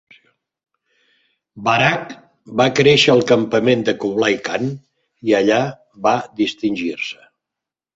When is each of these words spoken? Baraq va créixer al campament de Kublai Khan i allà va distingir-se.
Baraq 1.67 2.15
va 2.63 2.67
créixer 2.81 3.13
al 3.17 3.23
campament 3.35 3.87
de 3.91 3.97
Kublai 4.03 4.41
Khan 4.51 4.69
i 5.31 5.41
allà 5.45 5.65
va 6.09 6.21
distingir-se. 6.45 7.27